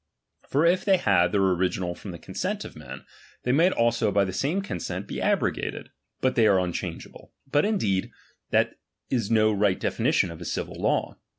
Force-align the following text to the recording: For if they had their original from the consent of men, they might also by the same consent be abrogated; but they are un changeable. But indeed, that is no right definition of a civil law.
For 0.47 0.65
if 0.65 0.83
they 0.83 0.97
had 0.97 1.31
their 1.31 1.43
original 1.43 1.93
from 1.93 2.09
the 2.09 2.17
consent 2.17 2.65
of 2.65 2.75
men, 2.75 3.05
they 3.43 3.51
might 3.51 3.71
also 3.71 4.11
by 4.11 4.25
the 4.25 4.33
same 4.33 4.63
consent 4.63 5.05
be 5.05 5.21
abrogated; 5.21 5.91
but 6.21 6.33
they 6.33 6.47
are 6.47 6.59
un 6.59 6.73
changeable. 6.73 7.33
But 7.51 7.65
indeed, 7.65 8.09
that 8.49 8.79
is 9.11 9.29
no 9.29 9.51
right 9.53 9.79
definition 9.79 10.31
of 10.31 10.41
a 10.41 10.45
civil 10.45 10.73
law. 10.73 11.19